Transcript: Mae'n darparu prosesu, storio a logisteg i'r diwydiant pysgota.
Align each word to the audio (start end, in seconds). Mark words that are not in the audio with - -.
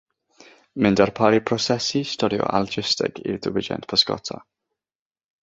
Mae'n 0.85 0.95
darparu 0.99 1.41
prosesu, 1.49 2.01
storio 2.13 2.47
a 2.49 2.63
logisteg 2.65 3.21
i'r 3.27 3.39
diwydiant 3.45 3.87
pysgota. 3.95 4.41